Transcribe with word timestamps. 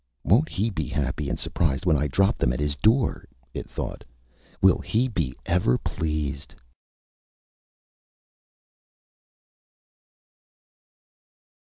Won't 0.23 0.49
he 0.49 0.71
be 0.71 0.87
happy 0.87 1.29
and 1.29 1.37
surprised 1.37 1.85
when 1.85 1.95
I 1.95 2.07
drop 2.07 2.39
them 2.39 2.51
at 2.51 2.59
his 2.59 2.75
door, 2.75 3.23
it 3.53 3.69
thought. 3.69 4.03
Will 4.59 4.79
he 4.79 5.07
be 5.07 5.35
ever 5.45 5.77
pleased! 5.77 6.55
CLIFFORD 6.57 6.59
D. 11.19 11.67